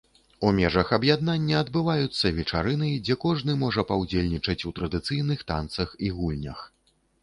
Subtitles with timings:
[0.47, 6.71] У межах аб'яднання адбываюцца вечарыны, дзе кожны можа паўдзельнічаць у традыцыйных танцах і гульнях.